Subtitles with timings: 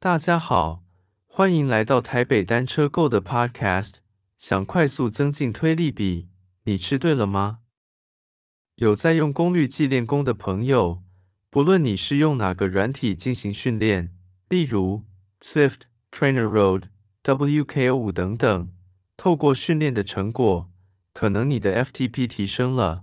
[0.00, 0.84] 大家好，
[1.26, 3.94] 欢迎来到台北单车购的 Podcast。
[4.36, 6.28] 想快速增进推力比，
[6.62, 7.58] 你吃对了吗？
[8.76, 11.02] 有在用功率计练功的朋友，
[11.50, 14.14] 不论你是用哪个软体进行训练，
[14.48, 15.02] 例如
[15.40, 15.80] Swift、
[16.12, 16.84] TrainerRoad、
[17.24, 18.68] WKO5 等等，
[19.16, 20.70] 透过训练的成果，
[21.12, 23.02] 可能你的 FTP 提升了。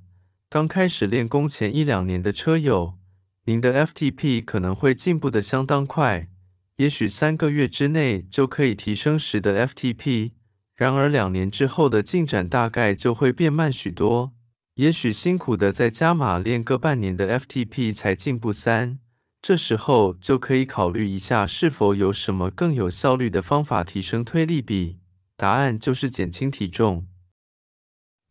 [0.49, 2.97] 刚开始练功前一两年的车友，
[3.43, 6.29] 您的 FTP 可能会进步得相当快，
[6.77, 10.31] 也许三个月之内就可以提升十的 FTP。
[10.75, 14.33] 然而两年之后的进展大概就会变慢许多，
[14.73, 18.99] 也许辛苦的再加码练个半年的 FTP 才进步三，
[19.41, 24.99] 这时候就可以考虑一下是否有什么更有效率的方法提升推力比。
[25.37, 27.07] 答案就是减轻体重。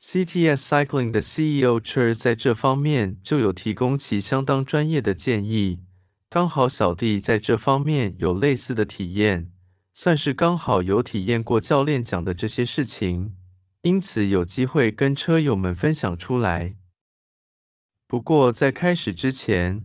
[0.02, 5.80] CTS Cycling 的 CEO Chur 在这方面就有提供其相当专业的建议。
[6.34, 9.52] 刚好小弟在这方面有类似的体验，
[9.92, 13.36] 算是刚好有体验过教练讲的这些事情，
[13.82, 16.74] 因此有机会跟车友们分享出来。
[18.08, 19.84] 不过在开始之前，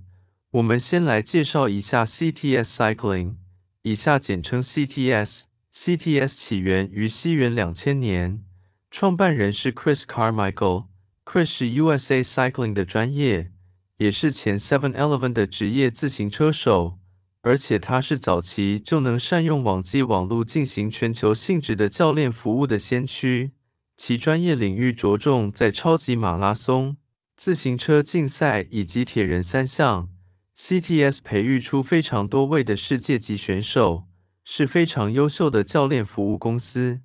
[0.49, 3.35] 我们先来介绍一下 CTS Cycling，
[3.83, 5.41] 以下简称 CTS。
[5.71, 8.43] CTS 起源于西元两千年。
[8.89, 13.51] 创办人是 Chris Carmichael，Chris 是 USA Cycling 的专业，
[13.99, 16.97] 也是前 Seven Eleven 的职业自行车手，
[17.41, 23.51] 而且他是早期就能善用网际网络进行全球性质的教练服务的先驱。
[23.97, 26.95] 其专业领域着重在超级马拉松、
[27.35, 30.09] 自行车竞赛以及铁人三项。
[30.55, 34.05] CTS 培育出非常多位的世界级选手，
[34.45, 37.01] 是非常优秀的教练服务公司。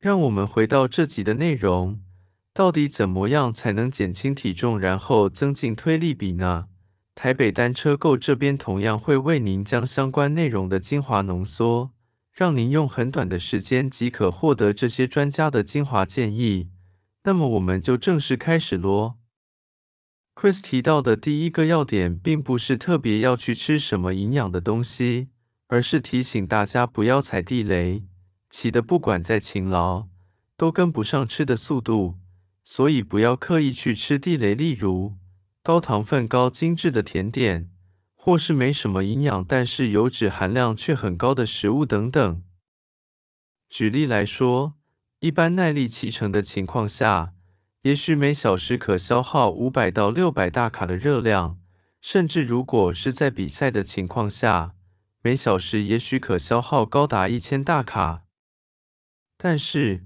[0.00, 2.00] 让我们回到这集的内容，
[2.58, 6.66] 到底怎么样才能减轻体重，然后增进推力比呢？
[7.14, 11.92] 台北单车购这边同样会为您将相关内容的精华浓缩，
[12.32, 16.70] 让您用很短的时间即可获得这些专家的精华建议。
[17.22, 19.18] 那么我们就正式开始咯。
[20.34, 25.28] Chris 提到的第一个要点，并不是特别要去吃什么营养的东西，
[25.68, 28.02] 而是提醒大家不要踩地雷。
[28.50, 30.08] 骑的不管再勤劳，
[30.56, 32.16] 都跟不上吃的速度，
[32.70, 35.16] 所以不要刻意去吃地雷，例如
[35.62, 37.70] 高糖分、高精致的甜点，
[38.14, 42.42] 或是没什么营养但是油脂含量却很高的食物等等。
[43.70, 44.74] 举例来说，
[45.20, 47.32] 一般耐力骑乘的情况下，
[47.80, 51.58] 也许每小时可消耗五百到六百大卡的热量，
[52.02, 54.74] 甚至如果是在比赛的情况下，
[55.22, 58.24] 每小时也许可消耗高达一千大卡。
[59.38, 60.04] 但是，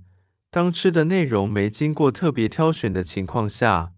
[0.53, 3.95] 当吃的内容没经过特别挑选的情况下，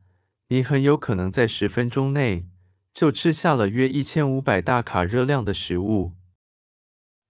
[0.50, 2.46] 你很有可能在十分钟内
[2.92, 6.12] 就吃下了约一千五百大卡热量的食物。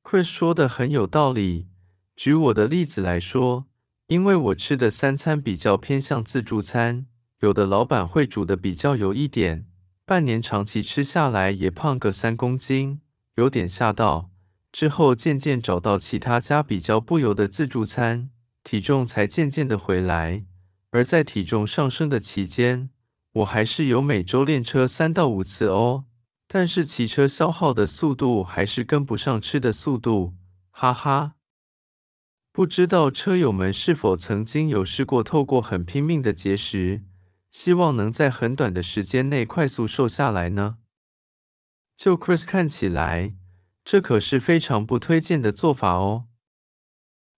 [0.02, 1.68] Chris 说的很有道理。
[2.14, 3.64] 举我的例子来说，
[4.08, 7.06] 因为我吃的三餐比较偏向自助餐，
[7.40, 9.64] 有的老板会煮的比较油一点，
[10.04, 13.00] 半年长期吃下来也胖个三公斤，
[13.36, 14.30] 有点吓到。
[14.70, 18.28] 之后渐渐找到其他家比较不油的自助餐，
[18.64, 20.44] 体重才渐渐的回来。
[20.90, 22.90] 而在体重上升的期间，
[23.32, 26.06] 我还是有每周练车三到五次哦。
[26.48, 30.34] 但是骑车消耗的速度还是跟不上吃的速度，
[30.70, 31.34] 哈哈。
[32.52, 37.02] 不知道车友们是否曾经有试过透过很拼命的节食，
[37.50, 40.78] 希望能在很短的时间内快速瘦下来呢？
[41.96, 43.34] 就 Chris 看起来。
[43.84, 46.26] 这可是非常不推荐的做法哦。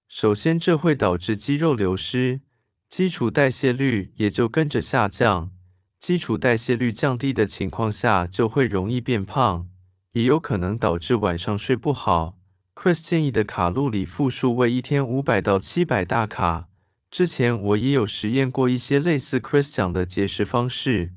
[0.08, 2.40] 首先，这会导致肌肉流失，
[2.88, 5.50] 基础代谢率也就跟着下降。
[5.98, 9.68] 基础代谢率降低的情况下，就会容易变胖，
[10.12, 12.38] 也有可能导致晚上睡不好。
[12.74, 16.68] Chris 建议的卡路里负数为一天五百到七百大卡。
[17.10, 21.14] 之前我也有实验过一些类似 Chris 讲的节食方式，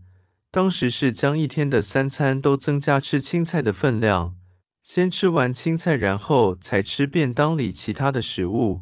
[0.49, 4.38] 当时是将一天的三餐都增加吃青菜的分量。
[4.81, 8.81] 先吃完青菜，然后才吃便当里其他的食物。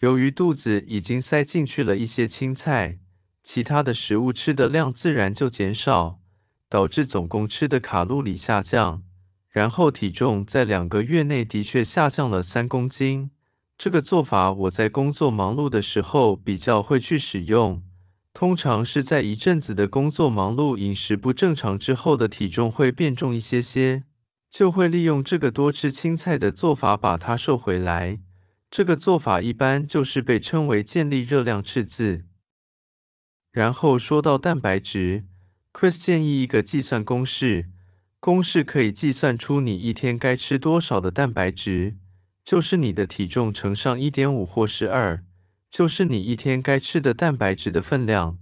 [0.00, 2.98] 由于肚子已经塞进去了一些青菜，
[3.42, 6.20] 其他的食物吃的量自然就减少，
[6.68, 9.02] 导致总共吃的卡路里下降。
[9.48, 13.30] 然后体重在两个月内的确下降了三公斤。
[13.76, 17.82] 这个做法我在工作忙碌的时候比较会去使用，
[18.32, 24.04] 通常是在一阵子的工作忙碌、饮食不正常之后的体重会变重一些些。
[24.50, 28.20] 就会利用这个多吃青菜的做法把它瘦回来。
[28.70, 32.24] 这个做法一般就是被称为建立热量赤字。
[33.50, 35.24] 然后说到蛋白质
[35.72, 37.70] ，Chris 建议一个计算公式：
[38.20, 41.96] 公式可以计算出你一天该吃多少的蛋白质，
[42.44, 45.24] 就是你的体重乘上一点五或是二，
[45.70, 48.38] 就是你一天该吃的蛋白质的分量。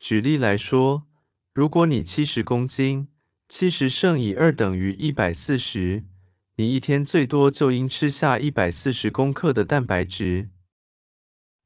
[0.00, 1.06] 举例来说，
[1.54, 3.08] 如果你七十公斤，
[3.48, 6.04] 七十乘以二等于一百四十，
[6.56, 10.50] 你一天最多就应吃下一百四十公克的蛋白质。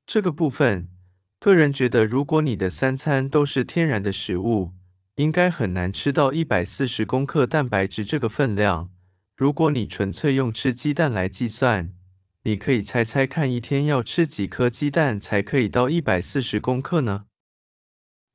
[0.06, 0.90] 这个部分，
[1.38, 4.72] 个人觉得，如果你的三餐都是天然的食物，
[5.16, 8.90] 应该很难吃到一百四十公克蛋白质这个分量。
[9.34, 11.94] 如果你纯粹用吃鸡蛋来计算，
[12.42, 17.24] 你可以猜猜看，一天要吃几颗鸡蛋才可以到一百四十公克呢？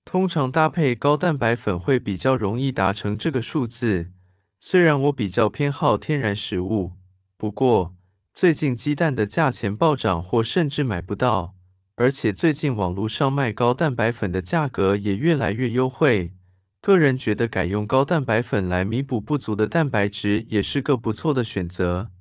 [0.06, 4.12] 通常搭配高蛋白粉会比较容易达成这个数字。
[4.60, 6.94] 虽然我比较偏好天然食物，
[7.36, 7.96] 不过
[8.34, 11.56] 最近鸡蛋的价钱暴涨，或甚至买不到。
[11.98, 16.34] 而且最近网络上卖高蛋白粉的价格也越来越优惠，
[16.82, 22.12] 个人觉得改用高蛋白粉来弥补不足的蛋白质也是个不错的选择。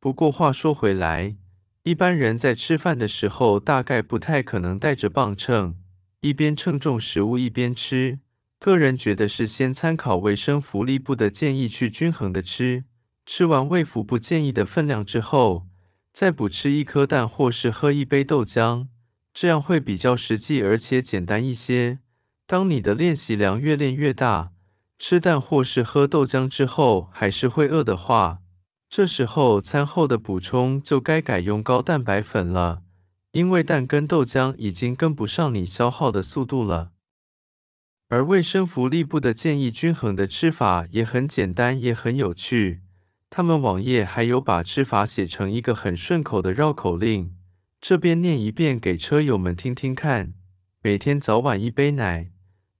[0.00, 1.36] 不过话说回来，
[1.82, 5.76] 一般人在吃饭的时候大概不太可能带着磅秤，
[6.20, 8.18] 一边称重食物一边吃。
[8.58, 12.84] 个人觉得是先参考卫生福利部的建议去均衡的吃，
[13.24, 15.68] 吃完卫福部建议的分量之后，
[16.12, 18.88] 再补吃一颗蛋，或是喝一杯豆浆，
[19.32, 22.00] 这样会比较实际而且简单一些。
[22.48, 24.50] 当你的练习量越练越大，
[24.98, 28.40] 吃蛋或是喝豆浆之后还是会饿的话，
[28.90, 32.82] 这时候餐后的补充就该改用高蛋白粉了，
[33.32, 36.92] 因为蛋跟豆浆已经跟不上你消耗的速度了。
[38.08, 42.80] 而卫生福利部的建议均衡的吃法也很简单，也很有趣。
[43.28, 47.36] 他们网页还有把吃法写成一个很顺口的绕口令，
[47.78, 50.32] 这边念一遍给车友们听听看：
[50.80, 52.30] 每天早晚一杯奶，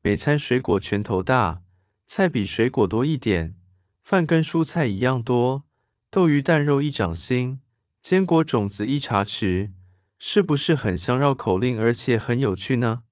[0.00, 1.60] 每餐水果拳头大，
[2.06, 3.54] 菜比水果多一点，
[4.02, 5.64] 饭跟蔬菜一样多，
[6.10, 7.60] 豆鱼蛋肉一掌心，
[8.00, 9.72] 坚果种子一茶匙，
[10.18, 13.04] 是不是很像绕口令，而且很有趣呢？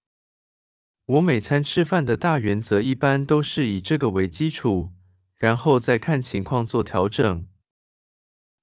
[1.07, 4.93] 我每餐吃饭的大原则一般都是以这个为基础。
[5.39, 7.47] 然后再看情况做调整。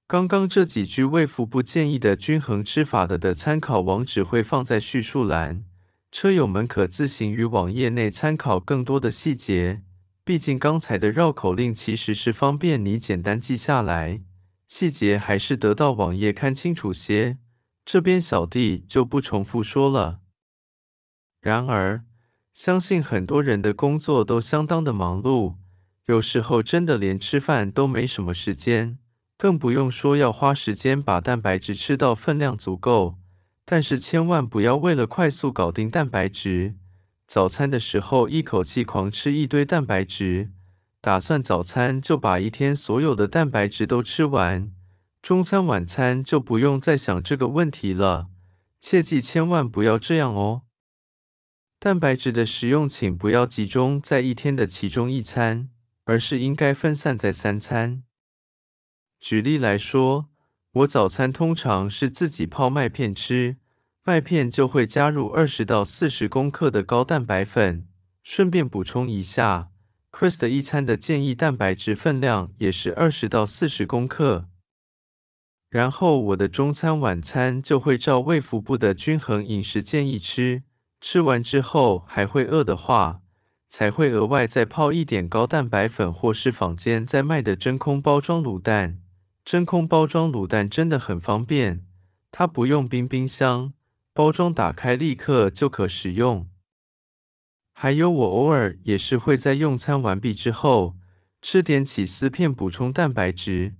[0.07, 5.65] 刚刚这几句胃腹部建议的均衡吃法的的参考网址会放在叙述栏，
[6.11, 9.83] 车友们可自行于网页内参考更多的细节。
[10.25, 14.21] 毕竟刚才的绕口令其实是方便你简单记下来，
[14.67, 17.37] 细节还是得到网页看清楚些。
[17.85, 20.21] 这边小弟就不重复说了。
[21.41, 22.03] 然而，
[22.53, 25.55] 相信很多人的工作都相当的忙碌。
[26.05, 28.99] 有时候真的连吃饭都没什么时间，
[29.37, 33.17] 更不用说要花时间把蛋白质吃到分量足够。
[33.63, 36.75] 但是千万不要为了快速搞定蛋白质，
[37.25, 40.51] 早餐的时候一口气狂吃一堆蛋白质，
[40.99, 44.72] 打算早餐就把一天所有的蛋白质都吃完，
[45.23, 48.27] 中餐晚餐就不用再想这个问题了。
[48.79, 50.61] 切记千万不要这样哦。
[51.79, 55.69] 蛋白质的食用，请不要集中在一天的其中一餐。
[56.05, 58.03] 而是应该分散在三餐。
[59.21, 60.29] 举例来说，
[60.73, 63.55] 我早餐通常是自己泡麦片吃，
[64.03, 67.87] 麦片就会加入二十到四十公克的高蛋白粉。
[68.21, 69.69] 顺便补充一下
[70.11, 74.49] ，Chris 的一餐的建议蛋白质分量也是二十到四十公克。
[75.73, 80.61] 然后我的中餐晚餐就会照卫福部的均衡饮食建议吃，
[81.01, 83.21] 吃完之后还会饿的话，
[83.69, 89.01] 才会额外再泡一点高蛋白粉，或是坊间在卖的真空包装卤蛋。
[89.43, 91.83] 真空包装卤蛋真的很方便，
[92.29, 93.73] 它不用冰冰箱，
[94.13, 96.47] 包装打开立刻就可食用。
[97.73, 100.95] 还有，我偶尔也是会在用餐完毕之后
[101.41, 103.73] 吃点起司片补充蛋白质。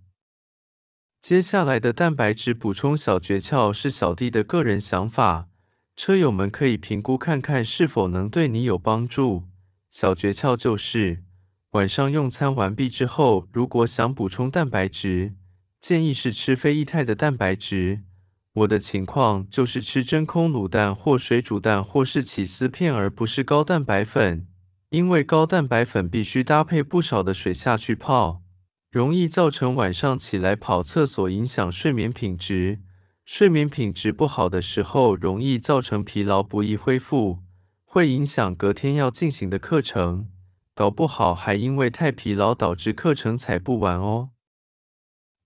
[1.23, 5.47] 接下来的蛋白质补充小诀窍是小弟的个人想法，
[5.95, 9.43] 车友们可以评估看看是否能对你有帮助。
[9.89, 11.23] 小诀窍就是，
[11.71, 15.35] 晚上用餐完毕之后，如果想补充蛋白质，
[15.79, 18.01] 建议是吃非液态的蛋白质。
[18.55, 24.45] 我的情况就是吃真空卤蛋或水煮蛋，或是起司片，而不是高蛋白粉。
[24.89, 28.42] 因为高蛋白粉必须搭配不少的水下去泡，
[28.93, 32.77] 容易造成晚上起来跑厕所，影响睡眠品质。
[33.25, 37.39] 睡眠品质不好的时候，容易造成疲劳，不易恢复。
[37.85, 40.29] 会影响隔天要进行的课程，
[40.75, 44.29] 搞不好还因为太疲劳导致课程踩不完哦。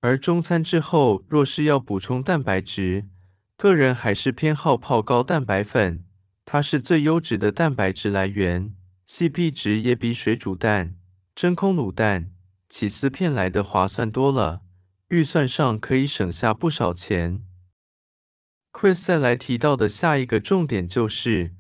[0.01, 3.06] 而中餐之后若是要补充蛋白质，
[3.56, 6.04] 个人还是偏好泡高蛋白粉，
[6.44, 8.74] 它是最优质的蛋白质来源
[9.08, 10.98] ，CP 值也比水煮蛋、
[11.34, 12.32] 真空卤蛋、
[12.69, 14.62] 起司片来的划算多了，
[15.09, 17.43] 预算上可以省下不少钱。
[18.71, 21.53] Chris 再来提到的下一个重点就是，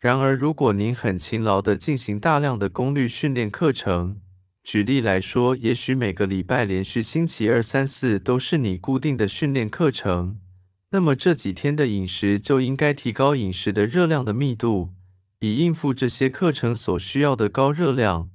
[0.00, 4.20] 然而如果您很勤劳地进行大量的功率训练课程，
[4.62, 10.40] 举例来说，也许每个礼拜连续星期二、三、四都是你固定的训练课程，
[10.90, 14.94] 那么这几天的饮食就应该提高饮食的热量的密度，
[15.40, 18.30] 以应付这些课程所需要的高热量。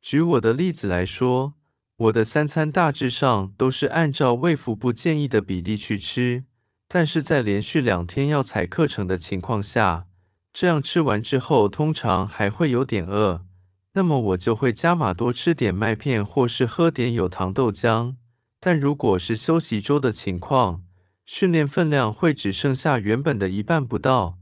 [0.00, 1.54] 举我的例子来说，
[1.96, 6.44] 我的三餐大致上都是按照胃腹部建议的比例去吃。
[6.88, 10.06] 但是在连续两天要踩课程的情况下，
[10.52, 13.44] 这样吃完之后通常还会有点饿，
[13.92, 18.16] 那么我就会加码多吃点麦片或是喝点有糖豆浆。
[18.58, 20.82] 但如果是休息周的情况，
[21.24, 24.38] 训练分量会只剩下原本的一半不到，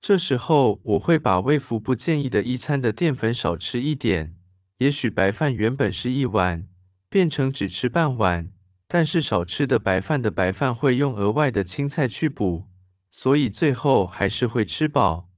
[0.00, 4.34] 这时候我会把胃腹部建议的一餐的淀粉少吃一点，
[4.82, 6.66] 也许白饭原本是一碗，
[7.08, 8.50] 变成只吃半碗。
[8.88, 12.66] 但是少吃的白饭的白饭会用额外的青菜去补，
[13.12, 15.30] 所以最后还是会吃饱。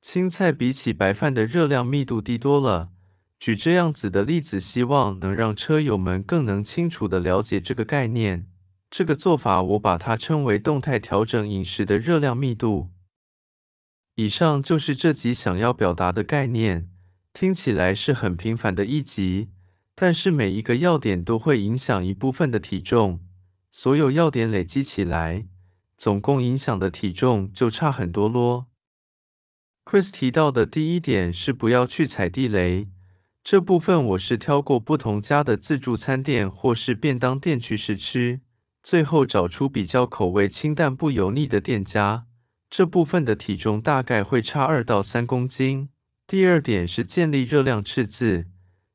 [0.00, 2.92] 青菜比起白饭的热量密度低多了。
[3.40, 8.46] 举这样子的例子，希望能让车友们更能清楚地了解这个概念。
[8.88, 12.90] 这个做法我把它称为动态调整饮食的热量密度。
[14.14, 16.88] 以上就是这集想要表达的概念，
[17.40, 19.50] 听起来是很平凡的一集。
[19.94, 23.20] 但是每一个要点都会影响一部分的体重，
[23.70, 25.46] 所有要点累积起来，
[25.96, 28.66] 总共影响的体重就差很多咯。
[29.84, 32.88] Chris 提到的第一点是不要去踩地雷，
[33.44, 38.40] 这部分我是挑过不同家的自助餐店或是便当店去试吃，
[38.82, 42.26] 最后找出比较口味清淡不油腻的店家，
[42.68, 45.90] 这部分的体重大概会差二到三公斤。
[46.28, 48.44] 第二点是建立热量赤字。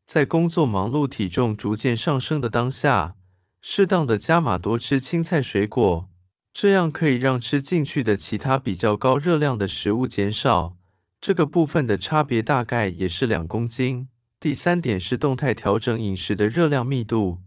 [0.06, 3.16] 在工作忙碌、体重逐渐上升的当下，
[3.60, 6.08] 适当的加码多吃青菜水果，
[6.54, 10.78] 这样可以让吃进去的其他比较高热量的食物减少。
[11.20, 14.10] 这个部分的差别大概也是两公斤。
[14.40, 17.40] 第三点是动态调整饮食的热量密度，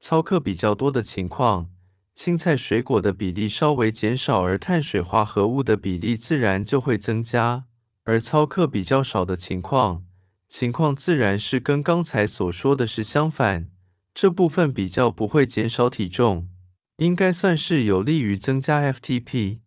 [0.00, 1.68] 操课比较多的情况，
[2.14, 7.64] 青菜水果的比例稍微减少，而碳水化合物的比例自然就会增加。
[8.04, 10.04] 而操课比较少的情况，
[10.48, 13.70] 情况自然是跟刚才所说的是相反，
[14.14, 16.50] 这部分比较不会减少体重，
[16.98, 19.60] 应该算是有利于增加 FTP。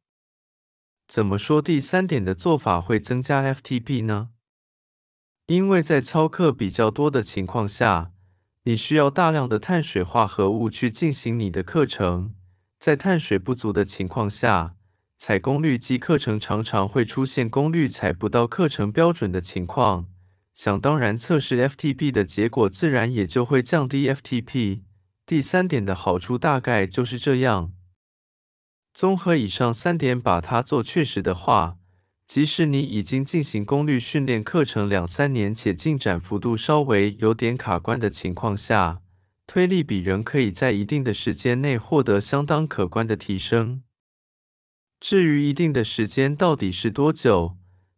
[1.07, 4.29] 怎么说第三点的做法会增加 FTP 呢？
[5.47, 8.11] 因为在操课比较多的情况下，
[8.63, 12.35] 你需要大量的碳水化合物去进行你的课程，
[12.79, 14.76] 在碳水不足的情况下，
[15.17, 20.07] 踩功率机课程常常会出现功率踩不到课程标准的情况。
[20.53, 24.81] 想当然，测试 FTP 的结果自然也就会降低 FTP。
[25.25, 27.73] 第三点的好处大概就是这样。
[28.93, 31.77] 综合以上三点，把它做确实的话，
[32.25, 39.01] 即使你已经进行功率训练课程两三年，且进展幅度稍微有点卡关的情况下，
[39.45, 43.83] 推力比仍可以在一定的时间内获得相当可观的提升。
[44.99, 47.55] 至于一定的时间到底是多久，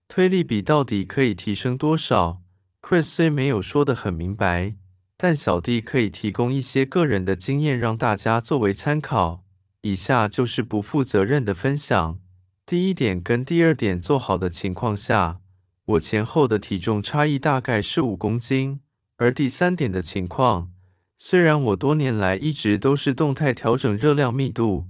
[0.07, 2.41] 推力比到底可以提升多少
[2.81, 4.75] ？Chris 虽没有说得很明白，
[5.15, 9.45] 但小弟可以提供一些个人的经验让大家作为参考。
[9.81, 12.19] 以下就是不负责任的分享。
[12.65, 15.39] 第一点跟第二点做好的情况下，
[15.85, 18.81] 我前后的体重差异大概是五公斤。
[19.15, 20.71] 而第三点的情况，
[21.17, 24.87] 虽然我多年来一直都是动态调整热量密度，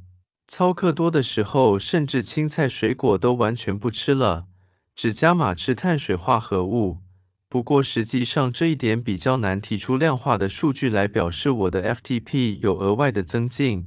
[0.52, 4.48] 操课多的时候甚至青菜水果都完全不吃了，
[4.96, 6.98] 只加码吃碳水化合物。
[7.48, 13.86] 不过，实际上这一点比较难提出量化的数据来表示我的 FTP 有额外的增进，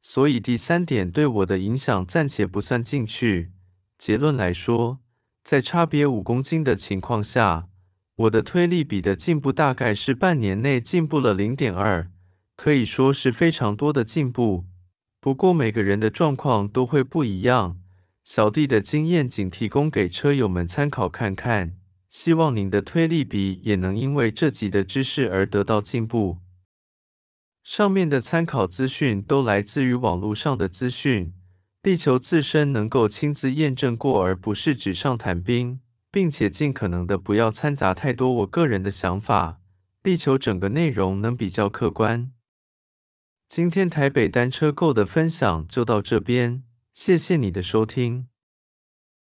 [0.00, 3.50] 所以第三点对我的影响暂且不算进去。
[3.98, 5.00] 结论来说，
[5.42, 7.66] 在差别五公斤的情况下，
[8.14, 12.08] 我的推力比的进步大概是半年内进步了零点二，
[12.54, 14.66] 可以说是非常多的进步。
[15.24, 17.80] 不过每个人的状况都会不一样，
[18.22, 21.78] 小弟的经验仅提供给车友们参考看看。
[22.10, 26.40] 希望您的推力比也能因为这集的知识而得到进步。
[27.62, 31.32] 上面的参考资讯都来自于网络上的资讯，
[31.82, 39.62] 力求自身能够亲自验证过，而不是纸上谈兵，并且尽可能的不要掺杂太多我个人的想法，
[40.02, 42.33] 力求整个内容能比较客观。
[43.56, 48.26] 今天台北单车购的分享就到这边，谢谢你的收听。